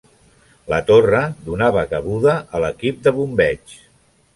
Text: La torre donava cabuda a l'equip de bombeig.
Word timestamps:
La 0.73 0.79
torre 0.87 1.21
donava 1.51 1.85
cabuda 1.95 2.37
a 2.61 2.67
l'equip 2.67 3.05
de 3.09 3.19
bombeig. 3.23 3.81